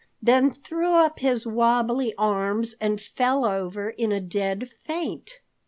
[0.19, 5.33] then threw up his wabbly arms and fell over in a dead faint.